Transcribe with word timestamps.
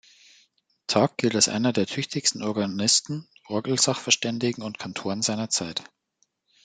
Tag 0.87 1.15
gilt 1.17 1.35
als 1.35 1.47
einer 1.47 1.73
der 1.73 1.85
tüchtigsten 1.85 2.41
Organisten, 2.41 3.29
Orgelsachverständigen 3.47 4.63
und 4.63 4.79
Kantoren 4.79 5.21
seiner 5.21 5.51
Zeit. 5.51 5.83